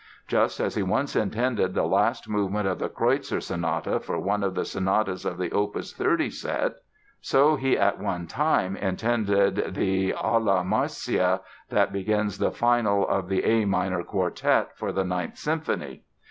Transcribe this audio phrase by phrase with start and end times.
[0.27, 4.55] Just as he once intended the last movement of the "Kreutzer" Sonata for one of
[4.55, 6.73] the sonatas of the opus 30 set,
[7.21, 13.43] so he at one time intended the "Alla Marcia" that begins the finale of the
[13.45, 16.01] A minor Quartet for the Ninth Symphony.